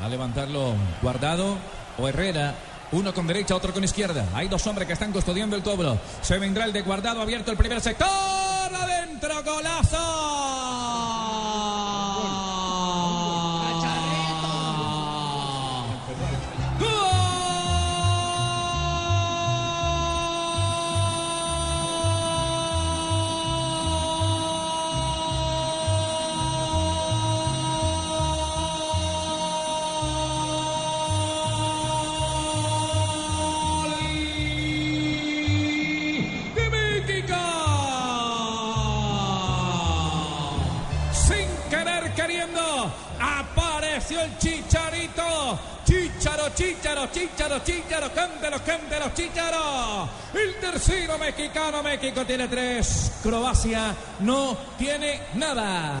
[0.00, 1.58] Va a levantarlo guardado
[1.98, 2.54] o Herrera.
[2.92, 4.26] Uno con derecha, otro con izquierda.
[4.34, 5.98] Hay dos hombres que están custodiando el cobro.
[6.22, 8.08] Se vendrá el de guardado abierto el primer sector.
[8.08, 10.30] Adentro, golazo.
[43.20, 45.58] Apareció el chicharito.
[45.84, 50.08] Chicharo, chicharo, chicharo, chicharo, cántelo, cántelo, chicharo.
[50.32, 53.12] El tercero mexicano, México tiene tres.
[53.22, 55.98] Croacia no tiene nada.